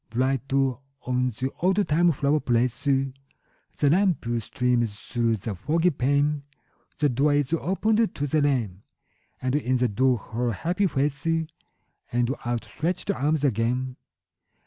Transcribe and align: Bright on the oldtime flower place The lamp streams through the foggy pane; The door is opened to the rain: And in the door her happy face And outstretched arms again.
Bright 0.09 0.51
on 0.51 1.29
the 1.37 1.51
oldtime 1.61 2.11
flower 2.11 2.39
place 2.39 2.85
The 2.85 3.11
lamp 3.83 4.25
streams 4.39 4.95
through 4.95 5.37
the 5.37 5.53
foggy 5.53 5.91
pane; 5.91 6.41
The 6.97 7.07
door 7.07 7.33
is 7.35 7.53
opened 7.53 8.15
to 8.15 8.25
the 8.25 8.41
rain: 8.41 8.81
And 9.43 9.55
in 9.55 9.77
the 9.77 9.87
door 9.87 10.17
her 10.17 10.53
happy 10.53 10.87
face 10.87 11.27
And 12.11 12.33
outstretched 12.43 13.11
arms 13.11 13.43
again. 13.43 13.95